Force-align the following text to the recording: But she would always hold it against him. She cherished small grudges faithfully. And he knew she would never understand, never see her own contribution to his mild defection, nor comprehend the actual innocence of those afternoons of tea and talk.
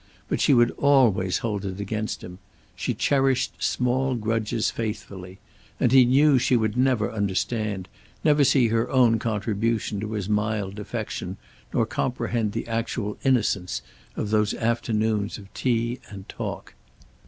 But 0.29 0.41
she 0.41 0.55
would 0.55 0.71
always 0.79 1.37
hold 1.45 1.63
it 1.63 1.79
against 1.79 2.23
him. 2.23 2.39
She 2.75 2.95
cherished 2.95 3.61
small 3.61 4.15
grudges 4.15 4.71
faithfully. 4.71 5.37
And 5.79 5.91
he 5.91 6.05
knew 6.05 6.39
she 6.39 6.57
would 6.57 6.75
never 6.75 7.11
understand, 7.11 7.87
never 8.23 8.43
see 8.43 8.69
her 8.69 8.89
own 8.89 9.19
contribution 9.19 9.99
to 9.99 10.13
his 10.13 10.27
mild 10.27 10.73
defection, 10.73 11.37
nor 11.71 11.85
comprehend 11.85 12.53
the 12.53 12.67
actual 12.67 13.19
innocence 13.23 13.83
of 14.15 14.31
those 14.31 14.55
afternoons 14.55 15.37
of 15.37 15.53
tea 15.53 15.99
and 16.09 16.27
talk. 16.27 16.73